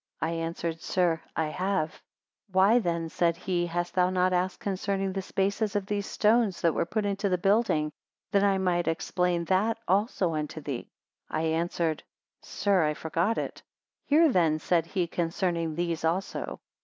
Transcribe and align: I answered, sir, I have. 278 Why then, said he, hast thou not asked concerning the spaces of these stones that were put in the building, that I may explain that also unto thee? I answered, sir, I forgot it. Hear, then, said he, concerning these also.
I 0.19 0.31
answered, 0.31 0.81
sir, 0.81 1.21
I 1.35 1.49
have. 1.49 2.01
278 2.51 2.53
Why 2.53 2.79
then, 2.79 3.07
said 3.09 3.37
he, 3.37 3.67
hast 3.67 3.93
thou 3.93 4.09
not 4.09 4.33
asked 4.33 4.59
concerning 4.59 5.13
the 5.13 5.21
spaces 5.21 5.75
of 5.75 5.85
these 5.85 6.07
stones 6.07 6.59
that 6.61 6.73
were 6.73 6.87
put 6.87 7.05
in 7.05 7.15
the 7.19 7.37
building, 7.37 7.91
that 8.31 8.43
I 8.43 8.57
may 8.57 8.79
explain 8.79 9.45
that 9.45 9.77
also 9.87 10.33
unto 10.33 10.59
thee? 10.59 10.89
I 11.29 11.43
answered, 11.43 12.01
sir, 12.41 12.83
I 12.83 12.95
forgot 12.95 13.37
it. 13.37 13.61
Hear, 14.07 14.31
then, 14.33 14.57
said 14.57 14.87
he, 14.87 15.05
concerning 15.05 15.75
these 15.75 16.03
also. 16.03 16.59